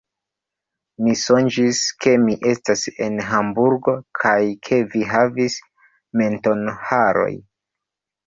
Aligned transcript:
Mi 1.07 1.11
sonĝis, 1.23 1.81
ke 2.05 2.13
mi 2.21 2.37
estas 2.51 2.85
en 3.07 3.19
Hamburgo 3.27 3.95
kaj 4.21 4.39
ke 4.69 4.79
vi 4.95 5.03
havis 5.11 5.57
mentonharojn. 6.23 7.39